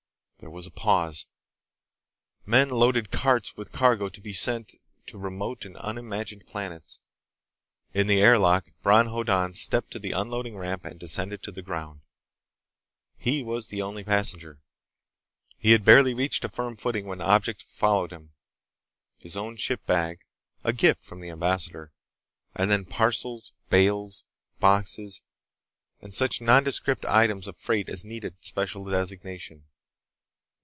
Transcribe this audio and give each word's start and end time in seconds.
There 0.39 0.49
was 0.49 0.65
a 0.65 0.71
pause. 0.71 1.27
Men 2.47 2.71
loaded 2.71 3.11
carts 3.11 3.55
with 3.55 3.71
cargo 3.71 4.09
to 4.09 4.19
be 4.21 4.33
sent 4.33 4.73
to 5.05 5.19
remote 5.19 5.65
and 5.65 5.77
unimagined 5.77 6.47
planets. 6.47 6.99
In 7.93 8.07
the 8.07 8.19
air 8.21 8.39
lock, 8.39 8.71
Bron 8.81 9.05
Hoddan 9.05 9.53
stepped 9.53 9.91
to 9.91 9.99
the 9.99 10.13
unloading 10.13 10.57
ramp 10.57 10.83
and 10.83 10.99
descended 10.99 11.43
to 11.43 11.51
the 11.51 11.61
ground. 11.61 12.01
He 13.19 13.43
was 13.43 13.67
the 13.67 13.83
only 13.83 14.03
passenger. 14.03 14.59
He 15.59 15.73
had 15.73 15.85
barely 15.85 16.15
reached 16.15 16.43
a 16.43 16.49
firm 16.49 16.75
footing 16.75 17.05
when 17.05 17.21
objects 17.21 17.71
followed 17.71 18.09
him. 18.11 18.31
His 19.19 19.37
own 19.37 19.57
ship 19.57 19.85
bag—a 19.85 20.73
gift 20.73 21.05
from 21.05 21.21
the 21.21 21.29
ambassador—and 21.29 22.71
then 22.71 22.85
parcels, 22.85 23.53
bales, 23.69 24.23
boxes, 24.59 25.21
and 26.01 26.15
such 26.15 26.41
nondescript 26.41 27.05
items 27.05 27.47
of 27.47 27.57
freight 27.57 27.87
as 27.89 28.03
needed 28.03 28.37
special 28.43 28.83
designation. 28.85 29.65